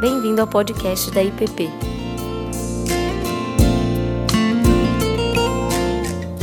[0.00, 1.68] Bem-vindo ao podcast da IPP.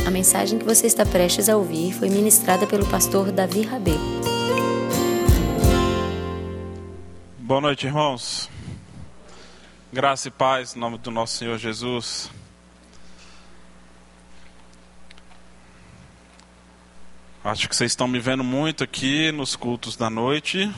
[0.06, 3.96] A mensagem que você está prestes a ouvir foi ministrada pelo pastor Davi Rabê.
[7.36, 8.48] Boa noite, irmãos.
[9.92, 12.30] Graça e paz em nome do nosso Senhor Jesus.
[17.42, 20.72] Acho que vocês estão me vendo muito aqui nos cultos da noite.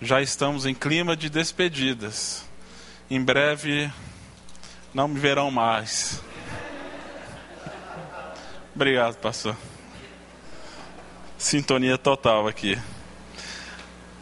[0.00, 2.44] Já estamos em clima de despedidas.
[3.10, 3.90] Em breve
[4.94, 6.22] não me verão mais.
[8.76, 9.56] Obrigado, pastor.
[11.36, 12.78] Sintonia total aqui.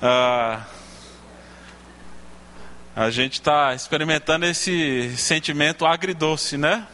[0.00, 0.64] Ah,
[2.94, 6.86] a gente está experimentando esse sentimento agridoce, né?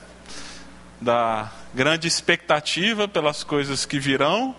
[1.00, 4.56] Da grande expectativa pelas coisas que virão,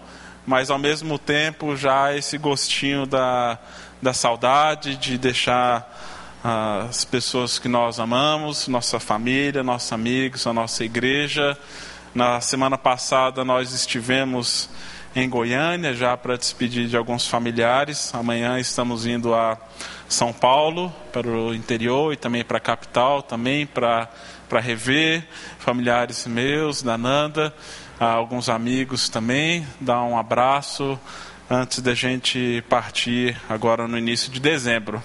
[0.48, 3.60] mas ao mesmo tempo já esse gostinho da,
[4.04, 5.90] da saudade de deixar
[6.44, 11.58] as pessoas que nós amamos, nossa família, nossos amigos, a nossa igreja.
[12.14, 14.70] Na semana passada nós estivemos
[15.16, 18.14] em Goiânia já para despedir de alguns familiares.
[18.14, 19.58] Amanhã estamos indo a
[20.10, 24.10] São Paulo, para o interior e também para a capital, também para
[24.50, 25.26] para rever
[25.58, 27.52] familiares meus, da Nanda,
[28.00, 31.00] alguns amigos também, dar um abraço
[31.54, 35.02] antes da gente partir agora no início de dezembro.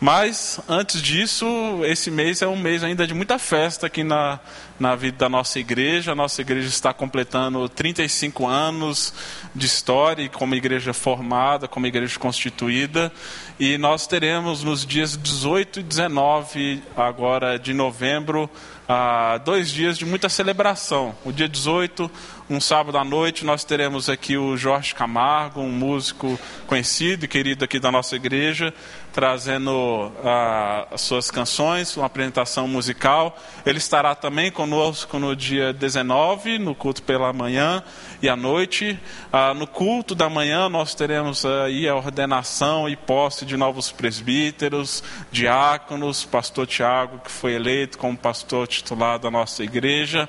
[0.00, 1.46] Mas, antes disso,
[1.84, 4.38] esse mês é um mês ainda de muita festa aqui na,
[4.78, 6.12] na vida da nossa igreja.
[6.12, 9.12] A nossa igreja está completando 35 anos
[9.54, 13.12] de história como igreja formada, como igreja constituída.
[13.58, 18.48] E nós teremos nos dias 18 e 19 agora de novembro
[18.88, 21.14] ah, dois dias de muita celebração.
[21.22, 22.10] O dia 18,
[22.50, 27.62] um sábado à noite, nós teremos aqui o Jorge Camargo, um músico conhecido e querido
[27.62, 28.72] aqui da nossa igreja,
[29.12, 33.36] trazendo ah, as suas canções, uma apresentação musical.
[33.66, 37.82] Ele estará também conosco no dia 19, no culto pela manhã
[38.22, 38.98] e à noite.
[39.30, 45.04] Ah, no culto da manhã, nós teremos aí a ordenação e posse de novos presbíteros,
[45.30, 50.26] diáconos, pastor Tiago, que foi eleito como pastor titular da nossa igreja.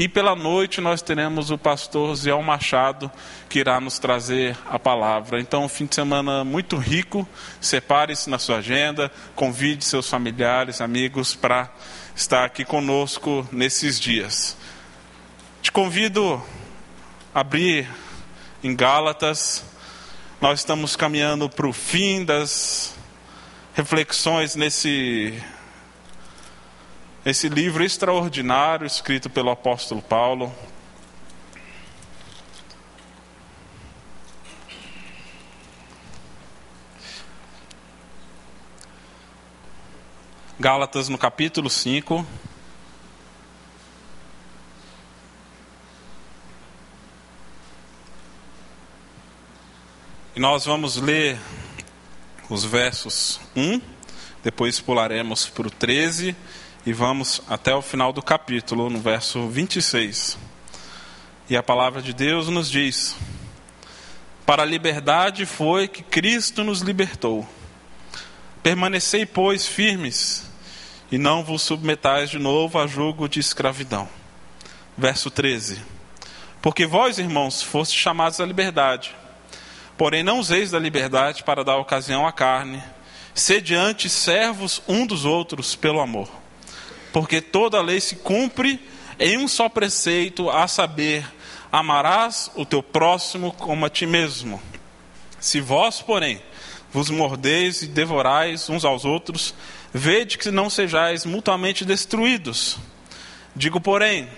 [0.00, 3.12] E pela noite nós teremos o pastor Zé Machado,
[3.50, 5.38] que irá nos trazer a palavra.
[5.38, 7.28] Então, um fim de semana muito rico.
[7.60, 11.70] Separe-se na sua agenda, convide seus familiares, amigos para
[12.16, 14.56] estar aqui conosco nesses dias.
[15.60, 16.42] Te convido
[17.34, 17.86] a abrir
[18.64, 19.62] em Gálatas.
[20.40, 22.96] Nós estamos caminhando para o fim das
[23.74, 25.38] reflexões nesse
[27.30, 30.52] esse livro extraordinário escrito pelo apóstolo Paulo.
[40.58, 42.26] Gálatas no capítulo 5.
[50.34, 51.38] E nós vamos ler
[52.48, 53.80] os versos 1,
[54.42, 56.34] depois pularemos para o 13
[56.84, 60.38] e vamos até o final do capítulo, no verso 26.
[61.48, 63.16] E a palavra de Deus nos diz:
[64.46, 67.46] Para a liberdade foi que Cristo nos libertou.
[68.62, 70.50] Permanecei, pois, firmes,
[71.12, 74.08] e não vos submetais de novo a julgo de escravidão.
[74.96, 75.82] Verso 13:
[76.62, 79.14] Porque vós, irmãos, fostes chamados à liberdade,
[79.98, 82.82] porém não useis da liberdade para dar ocasião à carne,
[83.34, 86.39] sede antes servos um dos outros pelo amor
[87.12, 88.80] porque toda a lei se cumpre
[89.18, 91.26] em um só preceito, a saber,
[91.70, 94.60] amarás o teu próximo como a ti mesmo.
[95.38, 96.42] Se vós, porém,
[96.92, 99.54] vos mordeis e devorais uns aos outros,
[99.92, 102.78] vede que não sejais mutuamente destruídos.
[103.54, 104.28] Digo, porém,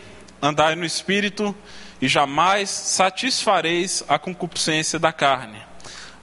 [0.40, 1.54] andai no espírito
[2.00, 5.60] e jamais satisfareis a concupiscência da carne.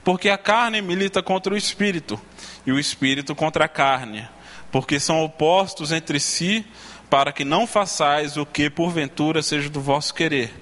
[0.03, 2.19] Porque a carne milita contra o espírito,
[2.65, 4.27] e o espírito contra a carne
[4.71, 6.65] porque são opostos entre si,
[7.09, 10.53] para que não façais o que porventura seja do vosso querer.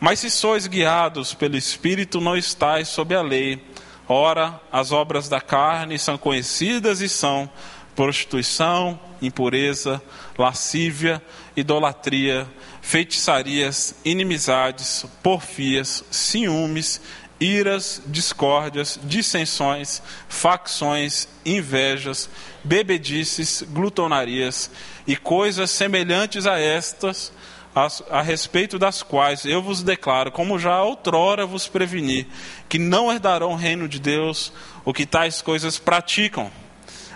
[0.00, 3.62] Mas se sois guiados pelo Espírito, não estáis sob a lei.
[4.08, 7.48] Ora, as obras da carne são conhecidas e são
[7.94, 10.02] prostituição, impureza,
[10.36, 11.22] lascívia,
[11.56, 12.46] idolatria,
[12.82, 17.00] feitiçarias, inimizades, porfias, ciúmes,
[17.40, 22.28] iras, discórdias, dissensões, facções, invejas,
[22.64, 24.70] bebedices, glutonarias
[25.06, 27.32] e coisas semelhantes a estas,
[27.74, 27.88] a,
[28.18, 32.26] a, respeito das quais eu vos declaro, como já outrora vos preveni,
[32.68, 34.52] que não herdarão o reino de Deus
[34.84, 36.50] o que tais coisas praticam.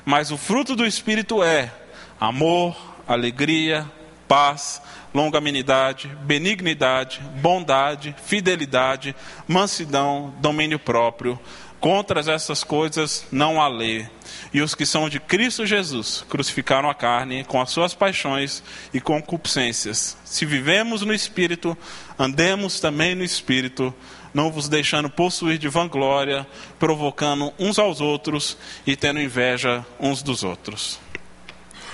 [0.05, 1.73] Mas o fruto do Espírito é
[2.21, 3.89] amor, alegria,
[4.27, 4.83] paz,
[5.15, 9.15] longanimidade, benignidade, bondade, fidelidade,
[9.47, 11.39] mansidão, domínio próprio.
[11.81, 14.09] Contra essas coisas não há lei.
[14.53, 19.01] E os que são de Cristo Jesus crucificaram a carne com as suas paixões e
[19.01, 20.17] concupiscências.
[20.25, 21.79] Se vivemos no Espírito,
[22.19, 23.95] andemos também no Espírito,
[24.35, 26.47] não vos deixando possuir de vanglória,
[26.79, 30.99] provocando uns aos outros e tendo inveja uns dos outros.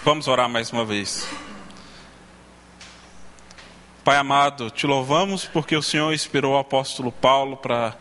[0.02, 1.28] Vamos orar mais uma vez.
[4.02, 7.96] Pai amado, te louvamos porque o Senhor inspirou o apóstolo Paulo para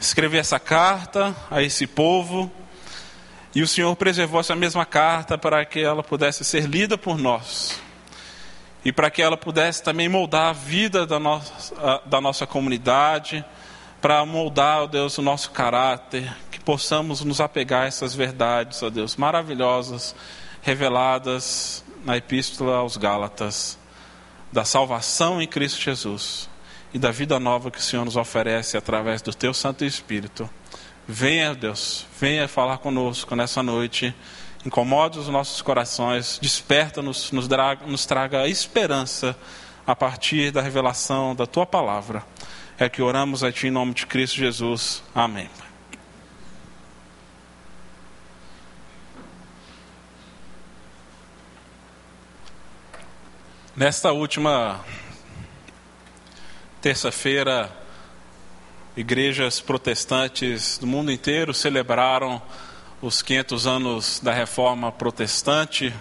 [0.00, 2.50] escrever essa carta a esse povo.
[3.54, 7.80] E o Senhor preservou essa mesma carta para que ela pudesse ser lida por nós.
[8.82, 13.44] E para que ela pudesse também moldar a vida da nossa, da nossa comunidade,
[14.00, 18.88] para moldar, ó Deus, o nosso caráter, que possamos nos apegar a essas verdades, ó
[18.88, 20.14] Deus, maravilhosas,
[20.62, 23.78] reveladas na Epístola aos Gálatas
[24.50, 26.49] da salvação em Cristo Jesus
[26.92, 30.48] e da vida nova que o Senhor nos oferece através do Teu Santo Espírito.
[31.06, 34.14] Venha, Deus, venha falar conosco nessa noite,
[34.64, 37.48] incomode os nossos corações, desperta-nos, nos,
[37.86, 39.36] nos traga esperança
[39.86, 42.24] a partir da revelação da Tua palavra.
[42.78, 45.02] É que oramos a Ti em nome de Cristo Jesus.
[45.14, 45.48] Amém.
[53.76, 54.84] Nesta última
[56.80, 57.70] terça-feira,
[58.96, 62.40] igrejas protestantes do mundo inteiro celebraram
[63.02, 65.92] os 500 anos da reforma protestante,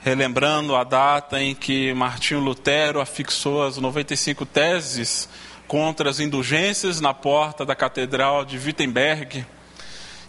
[0.00, 5.28] relembrando a data em que Martinho Lutero afixou as 95 teses
[5.66, 9.44] contra as indulgências na porta da Catedral de Wittenberg.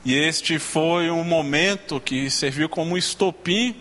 [0.04, 3.76] E este foi um momento que serviu como estopim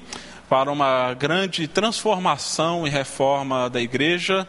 [0.47, 4.47] para uma grande transformação e reforma da igreja,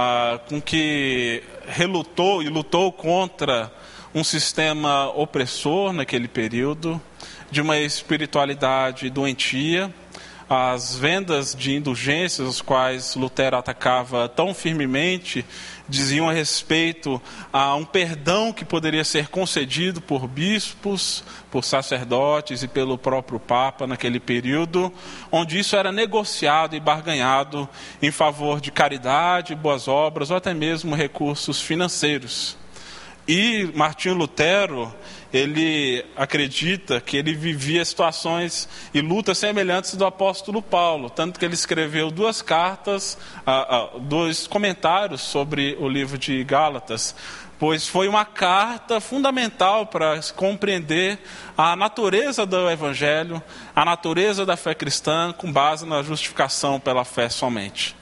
[0.00, 3.68] ah, com que relutou e lutou contra
[4.14, 7.02] um sistema opressor naquele período,
[7.50, 9.92] de uma espiritualidade doentia
[10.48, 15.44] as vendas de indulgências, as quais Lutero atacava tão firmemente,
[15.88, 17.20] diziam a respeito
[17.52, 23.86] a um perdão que poderia ser concedido por bispos, por sacerdotes e pelo próprio Papa
[23.86, 24.92] naquele período,
[25.32, 27.68] onde isso era negociado e barganhado
[28.02, 32.56] em favor de caridade, boas obras ou até mesmo recursos financeiros.
[33.28, 34.90] E Martinho Lutero,
[35.30, 41.52] ele acredita que ele vivia situações e lutas semelhantes do apóstolo Paulo, tanto que ele
[41.52, 43.18] escreveu duas cartas,
[44.00, 47.14] dois comentários sobre o livro de Gálatas,
[47.58, 51.18] pois foi uma carta fundamental para compreender
[51.54, 53.42] a natureza do Evangelho,
[53.76, 57.94] a natureza da fé cristã, com base na justificação pela fé somente.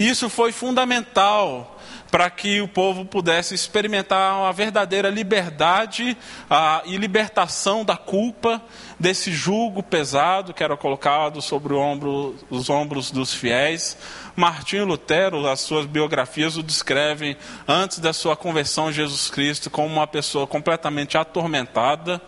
[0.00, 1.73] Isso foi fundamental
[2.10, 6.16] para que o povo pudesse experimentar uma verdadeira liberdade
[6.48, 8.62] a, e libertação da culpa
[8.98, 13.96] desse jugo pesado que era colocado sobre ombro, os ombros dos fiéis.
[14.36, 17.36] Martinho Lutero, as suas biografias o descrevem
[17.66, 22.20] antes da sua conversão a Jesus Cristo como uma pessoa completamente atormentada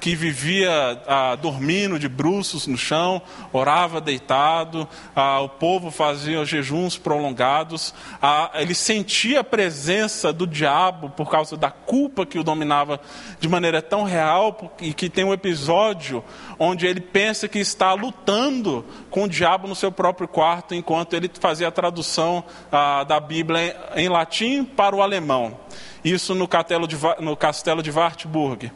[0.00, 3.22] que vivia ah, dormindo de bruços no chão,
[3.52, 4.86] orava deitado,
[5.16, 11.56] ah, o povo fazia jejuns prolongados, ah, ele sentia a presença do diabo por causa
[11.56, 13.00] da culpa que o dominava
[13.40, 16.22] de maneira tão real, e que tem um episódio
[16.64, 21.30] onde ele pensa que está lutando com o diabo no seu próprio quarto, enquanto ele
[21.38, 25.58] fazia a tradução ah, da Bíblia em, em latim para o alemão
[26.04, 26.46] isso no
[26.86, 28.70] de, no castelo de Wartburg.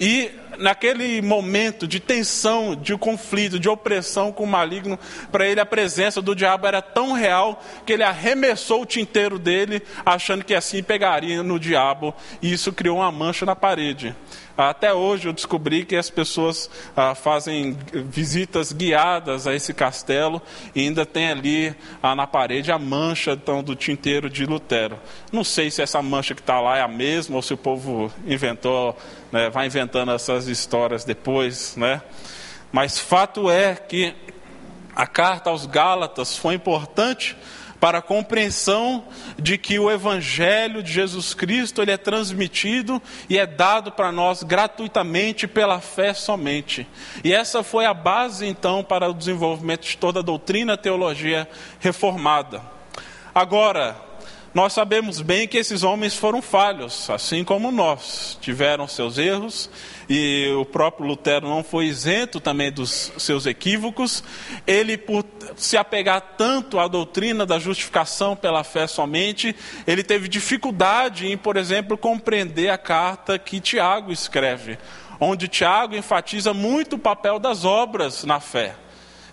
[0.00, 4.98] E naquele momento de tensão, de conflito, de opressão com o maligno,
[5.30, 9.82] para ele a presença do diabo era tão real que ele arremessou o tinteiro dele,
[10.04, 14.16] achando que assim pegaria no diabo, e isso criou uma mancha na parede.
[14.56, 20.42] Até hoje eu descobri que as pessoas ah, fazem visitas guiadas a esse castelo
[20.74, 24.98] e ainda tem ali ah, na parede a mancha então, do tinteiro de Lutero.
[25.32, 28.12] Não sei se essa mancha que está lá é a mesma ou se o povo
[28.26, 28.96] inventou,
[29.32, 32.02] né, vai inventando essas histórias depois, né?
[32.72, 34.14] Mas fato é que
[34.94, 37.36] a carta aos Gálatas foi importante
[37.80, 39.04] para a compreensão
[39.38, 44.42] de que o evangelho de Jesus Cristo ele é transmitido e é dado para nós
[44.42, 46.86] gratuitamente pela fé somente.
[47.24, 51.48] E essa foi a base então para o desenvolvimento de toda a doutrina a teologia
[51.80, 52.60] reformada.
[53.34, 54.09] Agora,
[54.52, 59.70] nós sabemos bem que esses homens foram falhos, assim como nós, tiveram seus erros,
[60.08, 64.24] e o próprio Lutero não foi isento também dos seus equívocos.
[64.66, 69.54] Ele, por se apegar tanto à doutrina da justificação pela fé somente,
[69.86, 74.78] ele teve dificuldade em, por exemplo, compreender a carta que Tiago escreve,
[75.20, 78.74] onde Tiago enfatiza muito o papel das obras na fé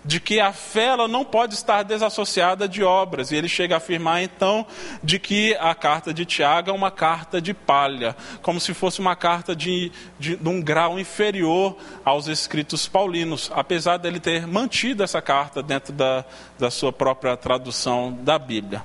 [0.08, 3.30] de que a fé ela não pode estar desassociada de obras.
[3.30, 4.66] E ele chega a afirmar então
[5.04, 9.14] de que a carta de Tiago é uma carta de palha, como se fosse uma
[9.14, 15.20] carta de, de, de um grau inferior aos escritos paulinos, apesar dele ter mantido essa
[15.20, 16.24] carta dentro da,
[16.58, 18.82] da sua própria tradução da Bíblia.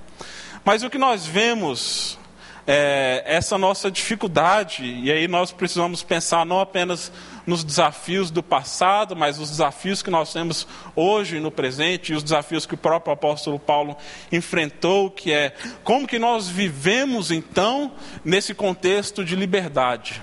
[0.66, 2.20] Mas o que nós vemos
[2.68, 7.14] é, essa nossa dificuldade, e aí nós precisamos pensar não apenas
[7.46, 12.24] nos desafios do passado, mas os desafios que nós temos hoje no presente, e os
[12.24, 13.96] desafios que o próprio apóstolo Paulo
[14.32, 17.92] enfrentou, que é como que nós vivemos então
[18.24, 20.22] nesse contexto de liberdade.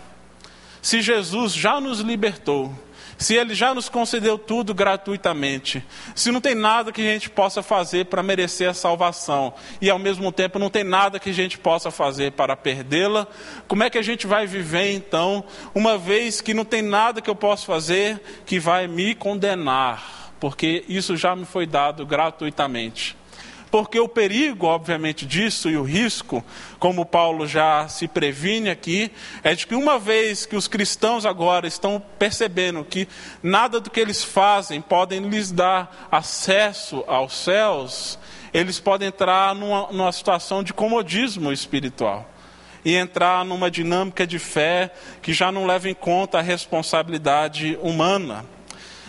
[0.83, 2.75] Se Jesus já nos libertou,
[3.21, 5.85] se Ele já nos concedeu tudo gratuitamente,
[6.15, 9.99] se não tem nada que a gente possa fazer para merecer a salvação e ao
[9.99, 13.27] mesmo tempo não tem nada que a gente possa fazer para perdê-la,
[13.69, 17.29] como é que a gente vai viver então, uma vez que não tem nada que
[17.29, 23.20] eu possa fazer que vai me condenar, porque isso já me foi dado gratuitamente?
[23.71, 26.45] Porque o perigo, obviamente, disso e o risco,
[26.79, 29.13] como Paulo já se previne aqui,
[29.45, 33.07] é de que uma vez que os cristãos agora estão percebendo que
[33.43, 38.19] nada do que eles fazem podem lhes dar acesso aos céus,
[38.53, 42.29] eles podem entrar numa, numa situação de comodismo espiritual
[42.85, 44.91] e entrar numa dinâmica de fé
[45.23, 48.45] que já não leva em conta a responsabilidade humana.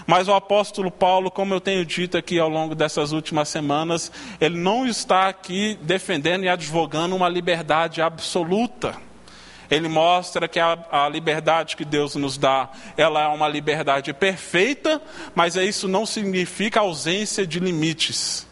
[0.07, 4.57] Mas o apóstolo Paulo, como eu tenho dito aqui ao longo dessas últimas semanas, ele
[4.57, 8.95] não está aqui defendendo e advogando uma liberdade absoluta.
[9.69, 15.01] Ele mostra que a, a, liberdade que Deus nos dá, ela é uma liberdade perfeita,
[15.33, 18.45] mas isso não significa ausência de limites.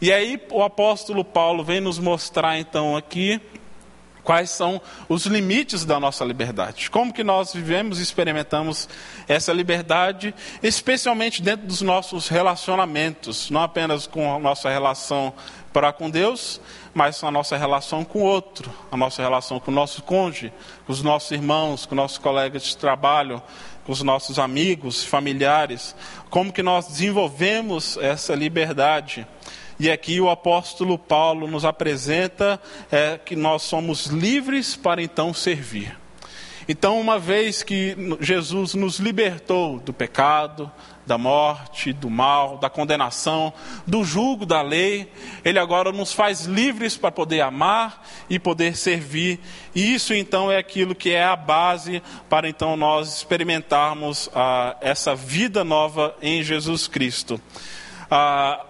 [0.00, 3.40] E aí o apóstolo Paulo vem nos mostrar então aqui
[4.24, 6.90] Quais são os limites da nossa liberdade?
[6.90, 8.88] Como que nós vivemos e experimentamos
[9.26, 15.34] essa liberdade, especialmente dentro dos nossos relacionamentos, não apenas com a nossa relação
[15.72, 16.60] para com Deus,
[16.94, 20.52] mas com a nossa relação com o outro, a nossa relação com o nosso cônjuge,
[20.86, 23.42] com os nossos irmãos, com nossos colegas de trabalho,
[23.84, 25.96] com os nossos amigos, familiares.
[26.30, 29.26] Como que nós desenvolvemos essa liberdade?
[29.78, 32.60] E aqui o apóstolo Paulo nos apresenta
[32.90, 36.02] é, que nós somos livres para então servir.
[36.68, 40.70] Então, uma vez que Jesus nos libertou do pecado,
[41.04, 43.52] da morte, do mal, da condenação,
[43.86, 45.10] do jugo da lei,
[45.44, 49.40] Ele agora nos faz livres para poder amar e poder servir.
[49.74, 55.14] E isso então é aquilo que é a base para então nós experimentarmos ah, essa
[55.14, 57.40] vida nova em Jesus Cristo.
[58.08, 58.64] Ah,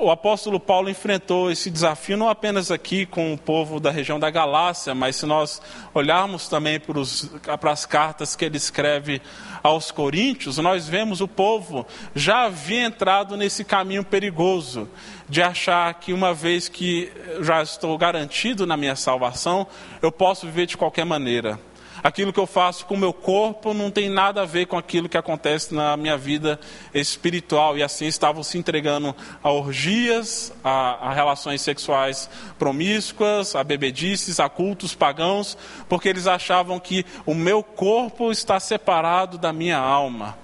[0.00, 4.30] o apóstolo Paulo enfrentou esse desafio não apenas aqui com o povo da região da
[4.30, 5.60] Galácia, mas se nós
[5.92, 7.30] olharmos também para, os,
[7.60, 9.20] para as cartas que ele escreve
[9.62, 14.88] aos Coríntios, nós vemos o povo já havia entrado nesse caminho perigoso
[15.28, 19.66] de achar que uma vez que já estou garantido na minha salvação,
[20.00, 21.58] eu posso viver de qualquer maneira
[22.02, 25.08] aquilo que eu faço com o meu corpo não tem nada a ver com aquilo
[25.08, 26.58] que acontece na minha vida
[26.94, 27.76] espiritual.
[27.76, 32.28] E assim estavam se entregando a orgias, a, a relações sexuais
[32.58, 35.56] promíscuas, a bebedices, a cultos pagãos,
[35.88, 40.38] porque eles achavam que o meu corpo está separado da minha alma.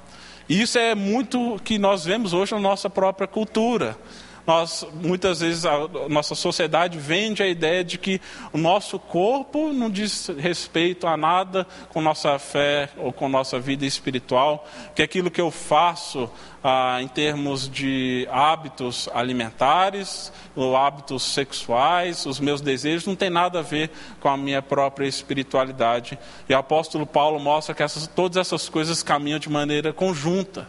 [0.49, 3.99] E isso é muito que nós vemos hoje na nossa própria cultura
[4.47, 8.21] nós muitas vezes a nossa sociedade vende a ideia de que
[8.53, 13.85] o nosso corpo não diz respeito a nada com nossa fé ou com nossa vida
[13.85, 16.31] espiritual, que aquilo que eu faço
[16.63, 23.59] ah, em termos de hábitos alimentares, ou hábitos sexuais, os meus desejos, não tem nada
[23.61, 26.19] a ver com a minha própria espiritualidade.
[26.49, 30.67] E o apóstolo Paulo mostra que essas, todas essas coisas caminham de maneira conjunta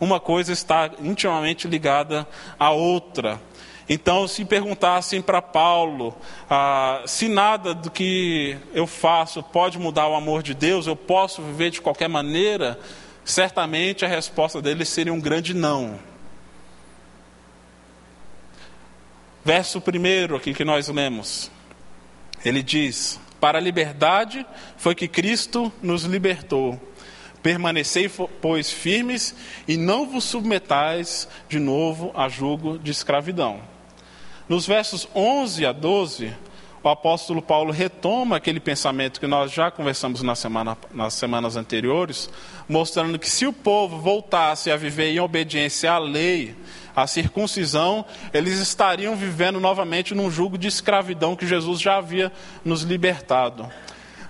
[0.00, 2.26] uma coisa está intimamente ligada
[2.58, 3.40] à outra.
[3.88, 6.16] Então, se perguntassem para Paulo
[6.48, 11.42] ah, se nada do que eu faço pode mudar o amor de Deus, eu posso
[11.42, 12.78] viver de qualquer maneira,
[13.24, 15.98] certamente a resposta dele seria um grande não.
[19.44, 21.50] Verso primeiro aqui que nós lemos,
[22.44, 26.80] ele diz: Para a liberdade foi que Cristo nos libertou.
[27.42, 29.34] Permanecei, pois, firmes
[29.66, 33.60] e não vos submetais de novo a julgo de escravidão.
[34.48, 36.34] Nos versos 11 a 12,
[36.82, 42.30] o apóstolo Paulo retoma aquele pensamento que nós já conversamos na semana, nas semanas anteriores,
[42.68, 46.56] mostrando que se o povo voltasse a viver em obediência à lei,
[46.96, 52.32] à circuncisão, eles estariam vivendo novamente num jugo de escravidão que Jesus já havia
[52.64, 53.68] nos libertado.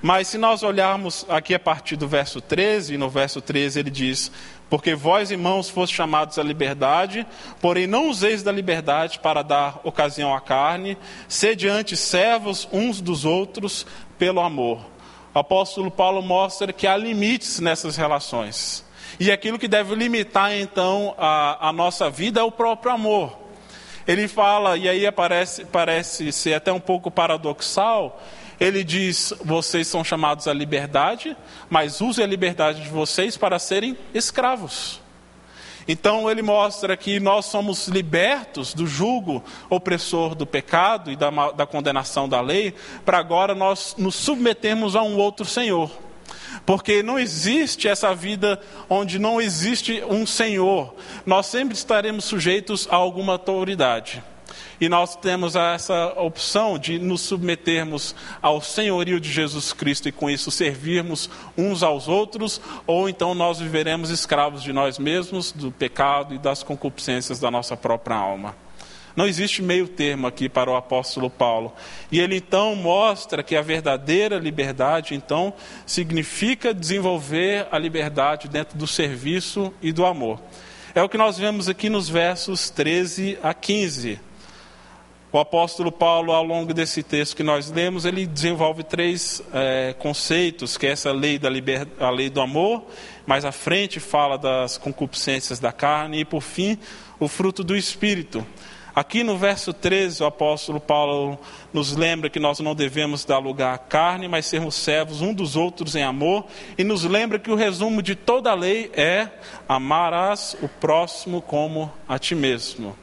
[0.03, 4.33] Mas se nós olharmos aqui a partir do verso 13, no verso 13 ele diz:
[4.71, 7.27] Porque vós, irmãos, foste chamados à liberdade,
[7.61, 10.97] porém não useis da liberdade para dar ocasião à carne,
[11.29, 13.87] sede antes servos uns dos outros
[14.19, 14.81] pelo amor.
[15.35, 18.85] O apóstolo Paulo mostra que há limites nessas relações.
[19.19, 23.39] E aquilo que deve limitar então a, a nossa vida é o próprio amor.
[24.09, 28.21] Ele fala, e aí aparece, parece ser até um pouco paradoxal,
[28.61, 31.35] ele diz: vocês são chamados à liberdade,
[31.71, 35.01] mas use a liberdade de vocês para serem escravos.
[35.89, 41.67] Então ele mostra que nós somos libertos do jugo opressor do pecado e da, da
[41.67, 42.75] condenação da lei,
[43.05, 45.91] para agora nós nos submetermos a um outro Senhor.
[46.67, 50.95] Porque não existe essa vida onde não existe um Senhor.
[51.25, 54.23] Nós sempre estaremos sujeitos a alguma autoridade.
[54.81, 60.31] E nós temos essa opção de nos submetermos ao senhorio de Jesus Cristo e com
[60.31, 66.35] isso servirmos uns aos outros, ou então nós viveremos escravos de nós mesmos, do pecado
[66.35, 68.55] e das concupiscências da nossa própria alma.
[69.17, 71.73] Não existe meio termo aqui para o apóstolo Paulo.
[72.11, 75.53] E ele então mostra que a verdadeira liberdade, então,
[75.85, 80.41] significa desenvolver a liberdade dentro do serviço e do amor.
[80.95, 84.21] É o que nós vemos aqui nos versos 13 a 15.
[85.33, 90.77] O apóstolo Paulo, ao longo desse texto que nós lemos, ele desenvolve três é, conceitos,
[90.77, 91.87] que é essa lei, da liber...
[92.01, 92.83] a lei do amor,
[93.25, 96.77] mais à frente fala das concupiscências da carne e, por fim,
[97.21, 98.45] o fruto do Espírito.
[98.93, 101.39] Aqui no verso 13, o apóstolo Paulo
[101.73, 105.55] nos lembra que nós não devemos dar lugar à carne, mas sermos servos um dos
[105.55, 106.45] outros em amor,
[106.77, 109.29] e nos lembra que o resumo de toda a lei é:
[109.69, 112.97] amarás o próximo como a ti mesmo.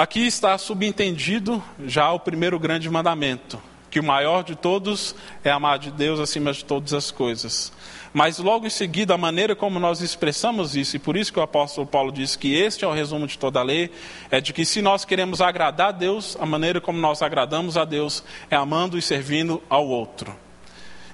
[0.00, 3.60] Aqui está subentendido já o primeiro grande mandamento,
[3.90, 7.70] que o maior de todos é amar de Deus acima de todas as coisas.
[8.10, 11.42] Mas logo em seguida, a maneira como nós expressamos isso, e por isso que o
[11.42, 13.90] apóstolo Paulo diz que este é o resumo de toda a lei,
[14.30, 17.84] é de que se nós queremos agradar a Deus, a maneira como nós agradamos a
[17.84, 20.34] Deus é amando e servindo ao outro.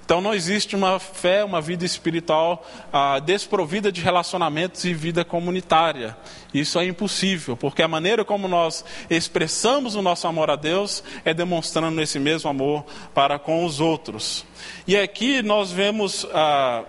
[0.06, 6.16] Então não existe uma fé, uma vida espiritual ah, desprovida de relacionamentos e vida comunitária.
[6.54, 11.34] Isso é impossível, porque a maneira como nós expressamos o nosso amor a Deus é
[11.34, 14.46] demonstrando esse mesmo amor para com os outros.
[14.86, 16.84] E aqui nós vemos ah,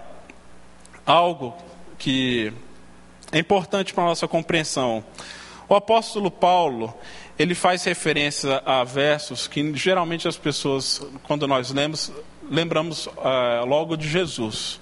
[1.03, 1.55] algo
[1.97, 2.53] que
[3.31, 5.03] é importante para a nossa compreensão.
[5.67, 6.93] O apóstolo Paulo,
[7.37, 12.11] ele faz referência a versos que geralmente as pessoas, quando nós lemos,
[12.49, 14.79] lembramos uh, logo de Jesus.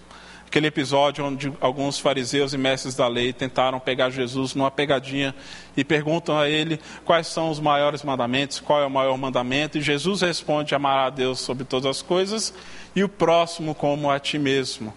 [0.48, 5.36] Aquele episódio onde alguns fariseus e mestres da lei tentaram pegar Jesus numa pegadinha
[5.76, 9.82] e perguntam a ele quais são os maiores mandamentos, qual é o maior mandamento, e
[9.82, 12.54] Jesus responde: amar a Deus sobre todas as coisas
[12.96, 14.94] e o próximo como a ti mesmo.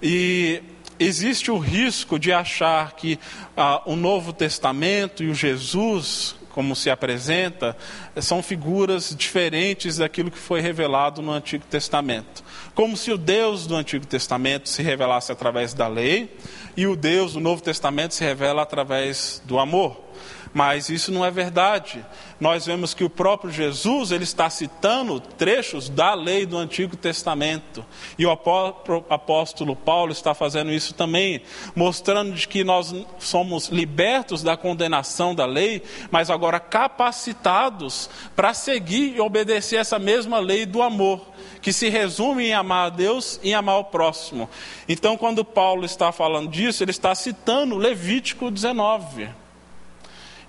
[0.00, 0.62] E
[0.98, 3.18] existe o risco de achar que
[3.56, 7.76] ah, o Novo Testamento e o Jesus como se apresenta,
[8.20, 12.42] são figuras diferentes daquilo que foi revelado no Antigo Testamento.
[12.74, 16.36] Como se o Deus do Antigo Testamento se revelasse através da lei
[16.76, 20.10] e o Deus do Novo Testamento se revela através do amor.
[20.52, 22.04] Mas isso não é verdade.
[22.40, 27.84] Nós vemos que o próprio Jesus ele está citando trechos da lei do Antigo Testamento.
[28.18, 31.42] E o apóstolo Paulo está fazendo isso também,
[31.74, 39.16] mostrando de que nós somos libertos da condenação da lei, mas agora capacitados para seguir
[39.16, 41.30] e obedecer essa mesma lei do amor
[41.62, 44.48] que se resume em amar a Deus e amar o próximo.
[44.88, 49.28] Então, quando Paulo está falando disso, ele está citando Levítico 19.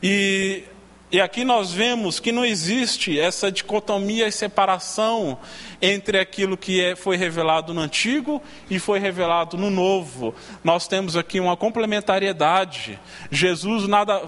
[0.02, 0.64] E,
[1.12, 5.38] e aqui nós vemos que não existe essa dicotomia e separação
[5.82, 10.34] entre aquilo que é, foi revelado no Antigo e foi revelado no Novo.
[10.64, 13.00] Nós temos aqui uma complementariedade.
[13.30, 14.22] Jesus nada,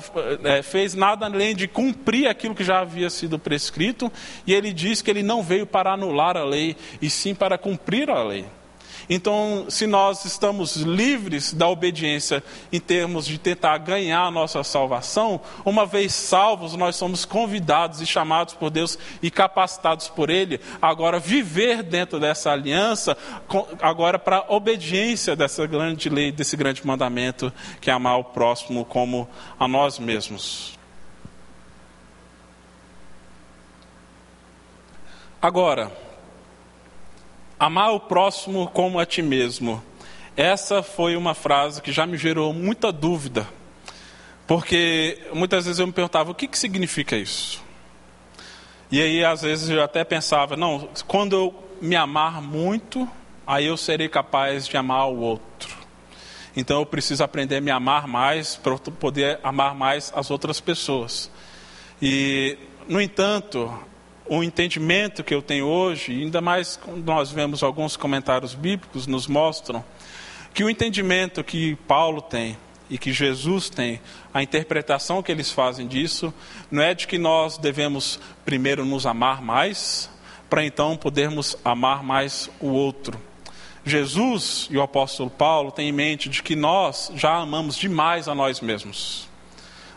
[0.43, 4.11] é, fez nada além de cumprir aquilo que já havia sido prescrito,
[4.45, 8.09] e ele diz que ele não veio para anular a lei, e sim para cumprir
[8.09, 8.45] a lei.
[9.09, 15.41] Então, se nós estamos livres da obediência em termos de tentar ganhar a nossa salvação,
[15.65, 21.19] uma vez salvos, nós somos convidados e chamados por Deus e capacitados por Ele, agora
[21.19, 23.17] viver dentro dessa aliança,
[23.81, 28.85] agora para a obediência dessa grande lei, desse grande mandamento, que é amar o próximo
[28.85, 29.27] como
[29.59, 30.77] a nós mesmos.
[35.41, 35.91] Agora,
[37.63, 39.81] amar o próximo como a ti mesmo.
[40.35, 43.47] Essa foi uma frase que já me gerou muita dúvida,
[44.45, 47.63] porque muitas vezes eu me perguntava o que, que significa isso.
[48.91, 53.07] E aí, às vezes, eu até pensava: não, quando eu me amar muito,
[53.47, 55.77] aí eu serei capaz de amar o outro.
[56.55, 61.31] Então eu preciso aprender a me amar mais para poder amar mais as outras pessoas.
[62.01, 63.73] E, no entanto,
[64.25, 69.27] o entendimento que eu tenho hoje, ainda mais quando nós vemos alguns comentários bíblicos, nos
[69.27, 69.83] mostram
[70.53, 72.57] que o entendimento que Paulo tem
[72.89, 73.99] e que Jesus tem,
[74.33, 76.33] a interpretação que eles fazem disso,
[76.69, 80.09] não é de que nós devemos primeiro nos amar mais,
[80.49, 83.19] para então podermos amar mais o outro.
[83.85, 88.35] Jesus e o apóstolo Paulo têm em mente de que nós já amamos demais a
[88.35, 89.27] nós mesmos.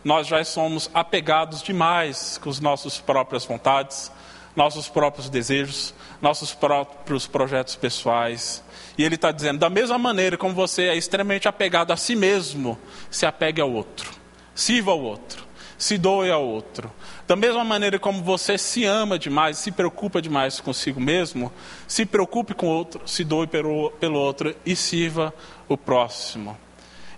[0.02, 4.10] Nós já somos apegados demais com as nossas próprias vontades,
[4.56, 8.64] nossos próprios desejos, nossos próprios projetos pessoais.
[8.98, 12.78] E ele está dizendo: da mesma maneira como você é extremamente apegado a si mesmo,
[13.10, 14.10] se apegue ao outro,
[14.54, 16.90] sirva ao outro, se doe ao outro.
[17.26, 21.52] Da mesma maneira como você se ama demais, se preocupa demais consigo mesmo,
[21.86, 25.34] se preocupe com o outro, se doe pelo, pelo outro e sirva
[25.68, 26.56] o próximo.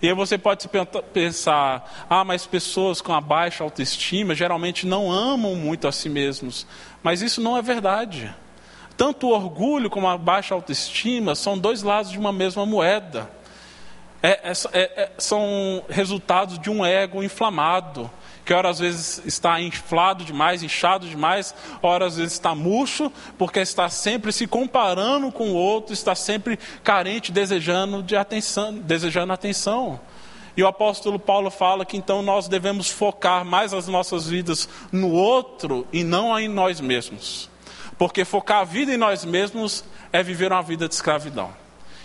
[0.01, 0.69] E aí você pode
[1.13, 6.67] pensar, ah, mas pessoas com a baixa autoestima geralmente não amam muito a si mesmos.
[7.03, 8.35] Mas isso não é verdade.
[8.97, 13.31] Tanto o orgulho como a baixa autoestima são dois lados de uma mesma moeda.
[14.23, 18.11] É, é, é, é são resultados de um ego inflamado
[18.49, 23.61] que ora às vezes está inflado demais, inchado demais, ora às vezes está murcho, porque
[23.61, 30.01] está sempre se comparando com o outro, está sempre carente, desejando de atenção, desejando atenção.
[30.59, 35.11] E o apóstolo Paulo fala que então nós devemos focar mais as nossas vidas no
[35.11, 37.49] outro e não em nós mesmos.
[37.97, 41.51] Porque focar a vida em nós mesmos é viver uma vida de escravidão.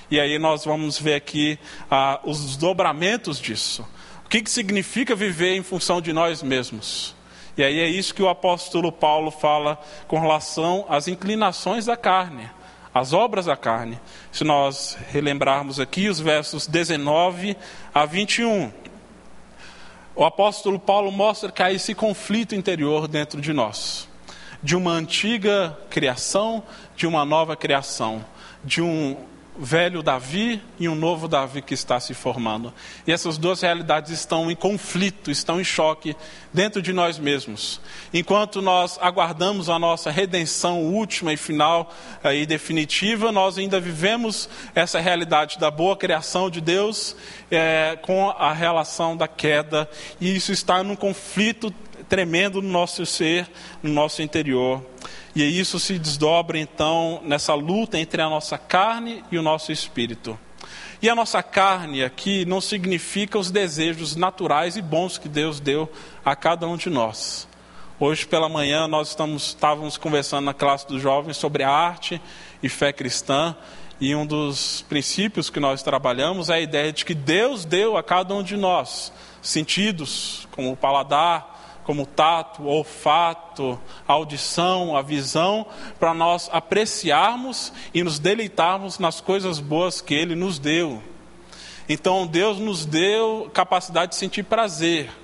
[0.10, 1.60] E aí nós vamos ver aqui
[1.92, 3.86] ah, os desdobramentos disso
[4.34, 7.16] que, que significa viver em função de nós mesmos?
[7.56, 12.50] E aí é isso que o apóstolo Paulo fala com relação às inclinações da carne,
[12.94, 14.00] às obras da carne.
[14.32, 17.58] Se nós relembrarmos aqui os versos 19
[17.94, 18.72] a 21.
[20.16, 24.08] O apóstolo Paulo mostra que há esse conflito interior dentro de nós,
[24.62, 26.64] de uma antiga criação,
[26.96, 28.24] de uma nova criação,
[28.64, 29.18] de um
[29.58, 32.74] velho Davi e um novo Davi que está se formando.
[33.06, 36.16] E essas duas realidades estão em conflito, estão em choque
[36.54, 37.80] dentro de nós mesmos.
[38.14, 44.50] Enquanto nós aguardamos a nossa redenção última e final eh, e definitiva, nós ainda vivemos
[44.74, 47.16] essa realidade da boa criação de Deus
[47.52, 49.90] é, com a relação da queda,
[50.20, 51.74] e isso está num conflito
[52.10, 53.50] tremendo no nosso ser,
[53.82, 54.84] no nosso interior.
[55.36, 60.38] E isso se desdobra então nessa luta entre a nossa carne e o nosso espírito.
[61.02, 65.92] E a nossa carne aqui não significa os desejos naturais e bons que Deus deu
[66.24, 67.48] a cada um de nós.
[68.00, 72.22] Hoje pela manhã nós estamos, estávamos conversando na classe dos jovens sobre arte
[72.62, 73.56] e fé cristã,
[74.00, 78.04] e um dos princípios que nós trabalhamos é a ideia de que Deus deu a
[78.04, 81.53] cada um de nós sentidos, como o paladar,
[81.84, 85.66] como tato, olfato, audição, a visão,
[86.00, 91.02] para nós apreciarmos e nos deleitarmos nas coisas boas que Ele nos deu.
[91.88, 95.23] Então Deus nos deu capacidade de sentir prazer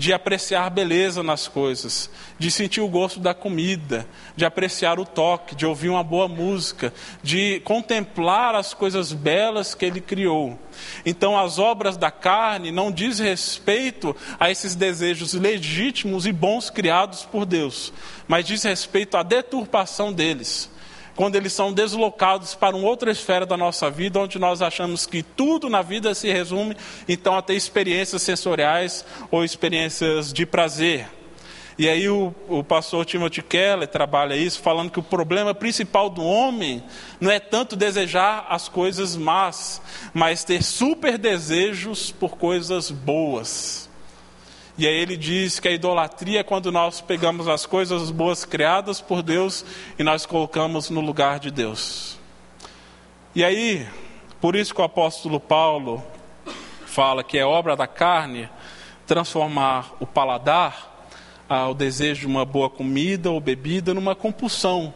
[0.00, 2.08] de apreciar beleza nas coisas,
[2.38, 6.90] de sentir o gosto da comida, de apreciar o toque, de ouvir uma boa música,
[7.22, 10.58] de contemplar as coisas belas que ele criou.
[11.04, 17.26] Então, as obras da carne não diz respeito a esses desejos legítimos e bons criados
[17.26, 17.92] por Deus,
[18.26, 20.70] mas diz respeito à deturpação deles
[21.20, 25.22] quando eles são deslocados para uma outra esfera da nossa vida, onde nós achamos que
[25.22, 26.74] tudo na vida se resume
[27.06, 31.06] então a ter experiências sensoriais ou experiências de prazer.
[31.78, 36.24] E aí o, o pastor Timothy Keller trabalha isso, falando que o problema principal do
[36.24, 36.82] homem
[37.20, 39.82] não é tanto desejar as coisas más,
[40.14, 43.89] mas ter super desejos por coisas boas.
[44.80, 48.98] E aí ele diz que a idolatria é quando nós pegamos as coisas boas criadas
[48.98, 49.62] por Deus
[49.98, 52.18] e nós colocamos no lugar de Deus.
[53.34, 53.86] E aí,
[54.40, 56.02] por isso que o apóstolo Paulo
[56.86, 58.48] fala que é obra da carne
[59.06, 61.06] transformar o paladar,
[61.46, 64.94] ah, o desejo de uma boa comida ou bebida, numa compulsão,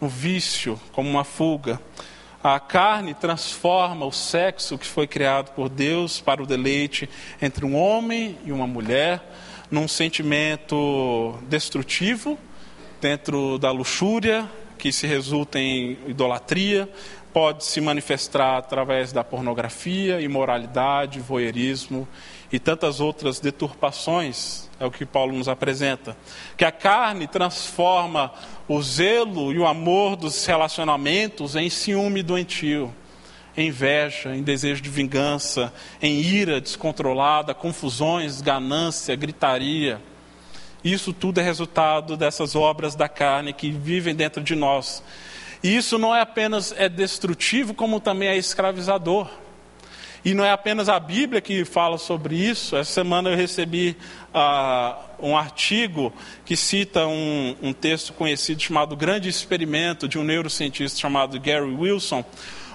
[0.00, 1.78] um vício, como uma fuga.
[2.48, 7.10] A carne transforma o sexo que foi criado por Deus para o deleite
[7.42, 9.20] entre um homem e uma mulher
[9.68, 12.38] num sentimento destrutivo,
[13.00, 16.88] dentro da luxúria, que se resulta em idolatria,
[17.32, 22.06] pode se manifestar através da pornografia, imoralidade, voyeurismo
[22.56, 26.16] e tantas outras deturpações, é o que Paulo nos apresenta.
[26.56, 28.32] Que a carne transforma
[28.66, 32.94] o zelo e o amor dos relacionamentos em ciúme doentio,
[33.54, 40.00] em inveja, em desejo de vingança, em ira descontrolada, confusões, ganância, gritaria.
[40.82, 45.02] Isso tudo é resultado dessas obras da carne que vivem dentro de nós.
[45.62, 49.28] E isso não é apenas é destrutivo, como também é escravizador.
[50.26, 52.76] E não é apenas a Bíblia que fala sobre isso.
[52.76, 53.96] Essa semana eu recebi
[54.34, 56.12] uh, um artigo
[56.44, 62.24] que cita um, um texto conhecido chamado Grande Experimento, de um neurocientista chamado Gary Wilson,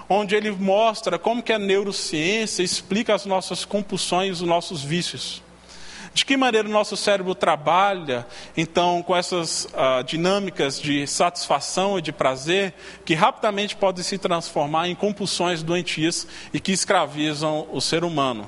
[0.08, 5.42] onde ele mostra como que a neurociência explica as nossas compulsões, os nossos vícios.
[6.14, 12.02] De que maneira o nosso cérebro trabalha, então, com essas uh, dinâmicas de satisfação e
[12.02, 18.04] de prazer, que rapidamente podem se transformar em compulsões doentias e que escravizam o ser
[18.04, 18.46] humano.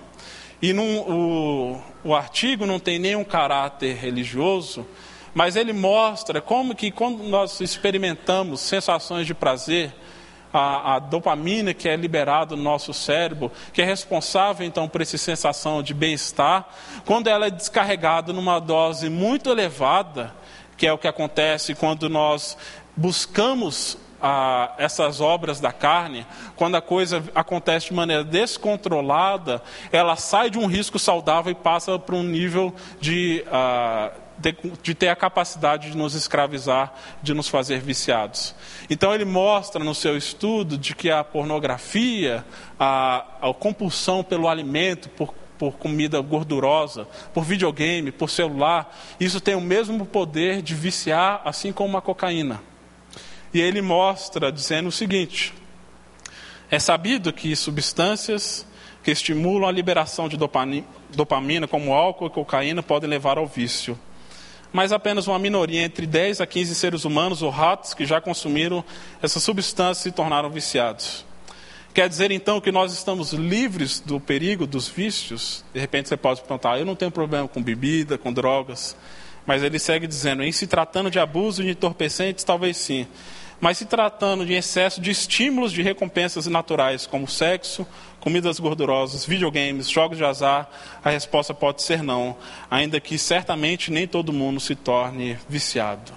[0.61, 4.87] E num, o, o artigo não tem nenhum caráter religioso,
[5.35, 9.93] mas ele mostra como que quando nós experimentamos sensações de prazer,
[10.55, 15.19] a, a, dopamina que é liberada no nosso cérebro, que é responsável então por essa
[15.19, 16.69] sensação de bem-estar,
[17.05, 20.33] quando ela é descarregada numa dose muito elevada,
[20.77, 22.57] que é o que acontece quando nós
[22.97, 26.25] buscamos ah, essas obras da carne,
[26.57, 31.99] quando a coisa acontece de maneira descontrolada, ela sai de um risco saudável e passa
[31.99, 36.93] para um nível de, ah, de, de, ter a capacidade de nos escravizar,
[37.23, 38.55] de nos fazer viciados.
[38.91, 42.45] Então ele mostra no seu estudo de que a pornografia,
[42.79, 49.55] a, a compulsão pelo alimento, por, por comida gordurosa, por videogame, por celular, isso tem
[49.55, 52.61] o mesmo poder de viciar, assim como a cocaína.
[53.53, 55.55] E ele mostra dizendo o seguinte:
[56.71, 58.67] é sabido que substâncias
[59.03, 63.99] que estimulam a liberação de dopamina, como álcool e cocaína, podem levar ao vício
[64.75, 68.85] mas apenas uma minoria, entre 10 a 15 seres humanos ou ratos que já consumiram
[69.23, 71.25] essa substância se tornaram viciados.
[71.95, 75.65] Quer dizer então que nós estamos livres do perigo dos vícios?
[75.73, 78.97] De repente você pode perguntar, eu não tenho problema com bebida, com drogas.
[79.47, 83.07] Mas ele segue dizendo, em se tratando de abuso de entorpecentes, talvez sim.
[83.61, 87.87] Mas se tratando de excesso de estímulos de recompensas naturais, como sexo,
[88.25, 90.67] comidas gordurosas, videogames, jogos de azar,
[91.05, 92.35] a resposta pode ser não,
[92.71, 96.11] ainda que certamente nem todo mundo se torne viciado.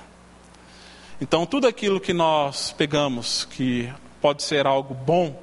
[1.19, 3.91] Então, tudo aquilo que nós pegamos, que
[4.21, 5.37] pode ser algo bom,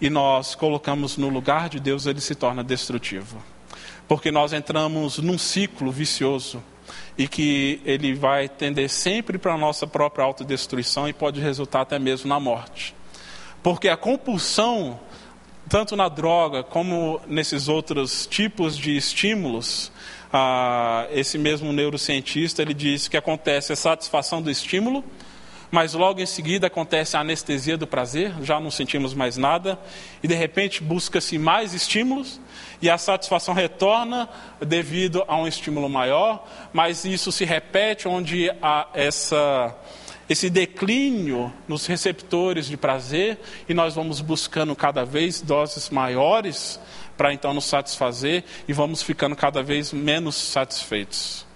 [0.00, 3.42] e nós colocamos no lugar de Deus, ele se torna destrutivo.
[4.08, 6.62] Porque nós entramos num ciclo vicioso
[7.18, 11.98] e que ele vai tender sempre para a nossa própria autodestruição e pode resultar até
[11.98, 12.94] mesmo na morte.
[13.62, 14.98] Porque a compulsão,
[15.72, 19.90] tanto na droga como nesses outros tipos de estímulos,
[20.30, 25.02] ah, esse mesmo neurocientista ele diz que acontece a satisfação do estímulo,
[25.70, 29.78] mas logo em seguida acontece a anestesia do prazer, já não sentimos mais nada,
[30.22, 32.38] e de repente busca-se mais estímulos,
[32.82, 34.28] e a satisfação retorna
[34.60, 39.74] devido a um estímulo maior, mas isso se repete onde há essa,
[40.32, 46.80] esse declínio nos receptores de prazer e nós vamos buscando cada vez doses maiores
[47.18, 51.46] para então nos satisfazer e vamos ficando cada vez menos satisfeitos.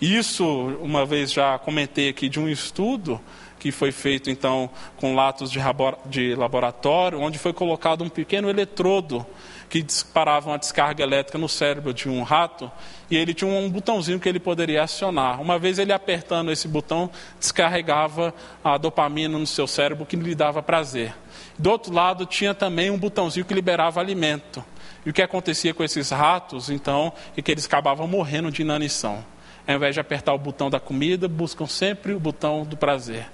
[0.00, 0.44] Isso,
[0.80, 3.20] uma vez já comentei aqui de um estudo
[3.58, 9.26] que foi feito então com latos de laboratório, onde foi colocado um pequeno eletrodo
[9.68, 12.70] que disparavam a descarga elétrica no cérebro de um rato
[13.10, 15.40] e ele tinha um botãozinho que ele poderia acionar.
[15.40, 20.62] Uma vez ele apertando esse botão, descarregava a dopamina no seu cérebro que lhe dava
[20.62, 21.14] prazer.
[21.58, 24.64] Do outro lado tinha também um botãozinho que liberava alimento.
[25.04, 29.24] E o que acontecia com esses ratos, então, é que eles acabavam morrendo de inanição.
[29.66, 33.26] Ao invés de apertar o botão da comida, buscam sempre o botão do prazer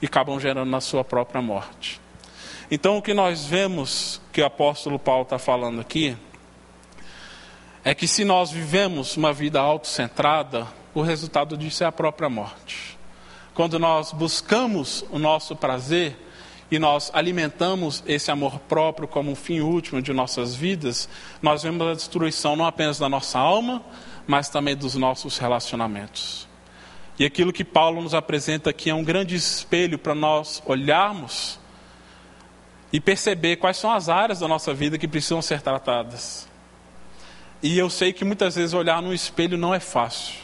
[0.00, 2.00] e acabam gerando na sua própria morte.
[2.74, 6.16] Então, o que nós vemos que o apóstolo Paulo está falando aqui
[7.84, 12.98] é que se nós vivemos uma vida autocentrada, o resultado disso é a própria morte.
[13.52, 16.16] Quando nós buscamos o nosso prazer
[16.70, 21.10] e nós alimentamos esse amor próprio como um fim último de nossas vidas,
[21.42, 23.82] nós vemos a destruição não apenas da nossa alma,
[24.26, 26.48] mas também dos nossos relacionamentos.
[27.18, 31.60] E aquilo que Paulo nos apresenta aqui é um grande espelho para nós olharmos
[32.92, 36.46] e perceber quais são as áreas da nossa vida que precisam ser tratadas.
[37.62, 40.34] E eu sei que muitas vezes olhar no espelho não é fácil.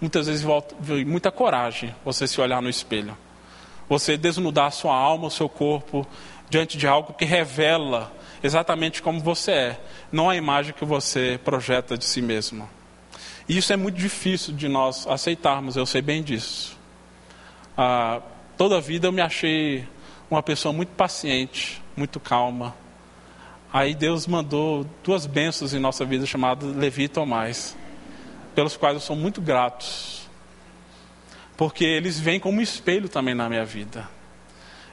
[0.00, 0.74] Muitas vezes volta
[1.06, 3.16] muita coragem você se olhar no espelho.
[3.88, 6.06] você desnudar a sua alma, o seu corpo,
[6.48, 9.80] diante de algo que revela exatamente como você é,
[10.12, 12.70] não a imagem que você projeta de si mesmo.
[13.48, 16.78] E isso é muito difícil de nós aceitarmos, eu sei bem disso.
[17.76, 18.20] Ah,
[18.56, 19.84] toda a vida eu me achei
[20.30, 22.74] uma pessoa muito paciente, muito calma.
[23.72, 27.76] Aí Deus mandou duas bênçãos em nossa vida chamadas Levi e Tomás,
[28.54, 29.86] pelos quais eu sou muito grato,
[31.56, 34.08] porque eles vêm como espelho também na minha vida.